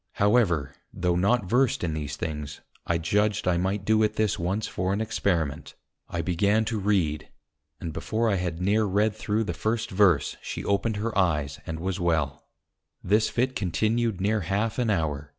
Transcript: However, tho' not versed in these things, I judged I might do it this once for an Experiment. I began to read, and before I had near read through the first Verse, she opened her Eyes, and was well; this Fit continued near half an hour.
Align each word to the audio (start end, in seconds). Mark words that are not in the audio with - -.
However, 0.13 0.73
tho' 0.91 1.15
not 1.15 1.45
versed 1.47 1.83
in 1.83 1.93
these 1.93 2.15
things, 2.15 2.61
I 2.87 2.97
judged 2.97 3.47
I 3.47 3.57
might 3.57 3.85
do 3.85 4.01
it 4.01 4.15
this 4.15 4.39
once 4.39 4.65
for 4.65 4.93
an 4.93 4.99
Experiment. 4.99 5.75
I 6.09 6.23
began 6.23 6.65
to 6.65 6.79
read, 6.79 7.29
and 7.79 7.93
before 7.93 8.27
I 8.27 8.37
had 8.37 8.59
near 8.59 8.85
read 8.85 9.15
through 9.15 9.43
the 9.43 9.53
first 9.53 9.91
Verse, 9.91 10.37
she 10.41 10.65
opened 10.65 10.95
her 10.95 11.15
Eyes, 11.15 11.59
and 11.67 11.79
was 11.79 11.99
well; 11.99 12.47
this 13.03 13.29
Fit 13.29 13.55
continued 13.55 14.19
near 14.19 14.39
half 14.41 14.79
an 14.79 14.89
hour. 14.89 15.29